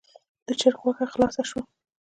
[0.47, 1.61] د چرګ غوښه خلاصه شوه.